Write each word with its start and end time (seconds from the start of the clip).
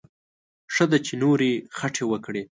ښه 0.73 0.85
ده 0.91 0.97
چې 1.05 1.13
نورې 1.23 1.51
خټې 1.77 2.03
وکړي. 2.07 2.43